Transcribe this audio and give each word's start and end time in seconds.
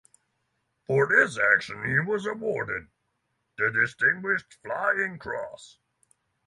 For 0.87 1.05
this 1.05 1.37
action 1.37 1.85
he 1.85 1.99
was 1.99 2.25
awarded 2.25 2.87
the 3.55 3.69
Distinguished 3.69 4.57
Flying 4.63 5.19
Cross. 5.19 5.77